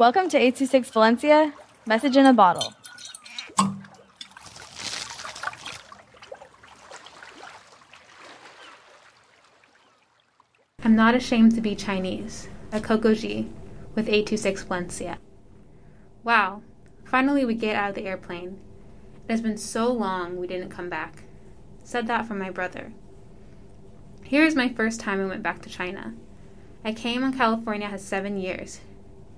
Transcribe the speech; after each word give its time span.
Welcome 0.00 0.30
to 0.30 0.38
826 0.38 0.88
Valencia, 0.92 1.52
message 1.84 2.16
in 2.16 2.24
a 2.24 2.32
bottle. 2.32 2.72
I'm 10.82 10.96
not 10.96 11.14
ashamed 11.14 11.54
to 11.54 11.60
be 11.60 11.74
Chinese, 11.74 12.48
a 12.72 12.80
Kokoji 12.80 13.50
with 13.94 14.08
826 14.08 14.62
Valencia. 14.62 15.18
Wow, 16.24 16.62
finally 17.04 17.44
we 17.44 17.52
get 17.52 17.76
out 17.76 17.90
of 17.90 17.94
the 17.94 18.06
airplane. 18.06 18.58
It 19.28 19.32
has 19.32 19.42
been 19.42 19.58
so 19.58 19.92
long 19.92 20.38
we 20.38 20.46
didn't 20.46 20.70
come 20.70 20.88
back. 20.88 21.24
Said 21.84 22.06
that 22.06 22.24
from 22.24 22.38
my 22.38 22.48
brother. 22.48 22.94
Here 24.24 24.46
is 24.46 24.54
my 24.56 24.70
first 24.70 24.98
time 24.98 25.20
I 25.20 25.26
went 25.26 25.42
back 25.42 25.60
to 25.60 25.68
China. 25.68 26.14
I 26.82 26.94
came 26.94 27.20
when 27.20 27.36
California 27.36 27.88
has 27.88 28.02
seven 28.02 28.38
years, 28.38 28.80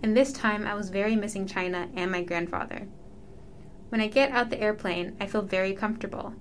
and 0.03 0.17
this 0.17 0.33
time 0.33 0.67
I 0.67 0.75
was 0.75 0.91
very 0.91 1.15
missing 1.17 1.47
China 1.47 1.89
and 1.95 2.11
my 2.11 2.23
grandfather. 2.23 2.89
When 3.89 4.01
I 4.01 4.09
get 4.09 4.33
out 4.33 4.51
the 4.51 4.61
airplane, 4.61 5.17
I 5.21 5.27
feel 5.27 5.43
very 5.43 5.75
comfortable. 5.75 6.35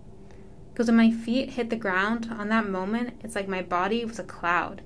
Because 0.71 0.87
when 0.87 0.97
my 0.97 1.11
feet 1.11 1.51
hit 1.51 1.69
the 1.69 1.75
ground, 1.75 2.29
on 2.31 2.49
that 2.49 2.67
moment, 2.67 3.19
it's 3.23 3.35
like 3.35 3.47
my 3.47 3.61
body 3.61 4.03
was 4.05 4.19
a 4.19 4.23
cloud. 4.23 4.81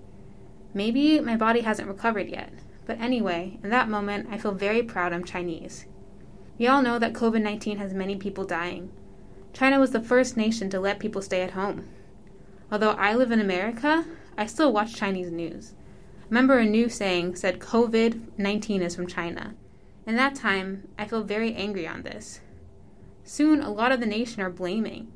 Maybe 0.73 1.19
my 1.19 1.37
body 1.37 1.61
hasn't 1.61 1.87
recovered 1.87 2.27
yet, 2.27 2.51
but 2.85 2.99
anyway, 2.99 3.59
in 3.63 3.69
that 3.69 3.87
moment, 3.87 4.27
I 4.31 4.37
feel 4.37 4.51
very 4.51 4.83
proud 4.83 5.13
I'm 5.13 5.23
Chinese. 5.23 5.85
We 6.57 6.67
all 6.67 6.81
know 6.81 6.99
that 6.99 7.13
COVID 7.13 7.41
19 7.41 7.77
has 7.77 7.93
many 7.93 8.15
people 8.15 8.45
dying. 8.45 8.91
China 9.53 9.79
was 9.79 9.91
the 9.91 10.01
first 10.01 10.35
nation 10.35 10.69
to 10.69 10.79
let 10.79 10.99
people 10.99 11.21
stay 11.21 11.41
at 11.41 11.51
home. 11.51 11.87
Although 12.71 12.91
I 12.91 13.13
live 13.13 13.31
in 13.31 13.39
America, 13.39 14.05
I 14.37 14.47
still 14.47 14.73
watch 14.73 14.95
Chinese 14.95 15.31
news. 15.31 15.73
Remember 16.29 16.57
a 16.57 16.65
new 16.65 16.89
saying 16.89 17.35
said 17.35 17.59
COVID 17.59 18.37
19 18.37 18.81
is 18.81 18.95
from 18.95 19.07
China. 19.07 19.55
In 20.05 20.15
that 20.15 20.35
time, 20.35 20.87
I 20.97 21.05
feel 21.05 21.23
very 21.23 21.53
angry 21.53 21.87
on 21.87 22.03
this. 22.03 22.41
Soon, 23.23 23.61
a 23.61 23.71
lot 23.71 23.91
of 23.91 23.99
the 23.99 24.05
nation 24.05 24.41
are 24.41 24.49
blaming. 24.49 25.11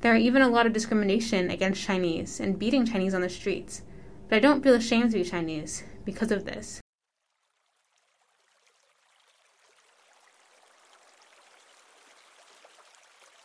There 0.00 0.12
are 0.12 0.16
even 0.16 0.42
a 0.42 0.48
lot 0.48 0.66
of 0.66 0.72
discrimination 0.72 1.50
against 1.50 1.82
Chinese 1.82 2.40
and 2.40 2.58
beating 2.58 2.84
Chinese 2.84 3.14
on 3.14 3.20
the 3.20 3.28
streets 3.28 3.82
but 4.28 4.36
I 4.36 4.40
don't 4.40 4.62
feel 4.62 4.74
ashamed 4.74 5.12
to 5.12 5.18
be 5.18 5.24
Chinese 5.24 5.84
because 6.04 6.30
of 6.32 6.44
this. 6.44 6.80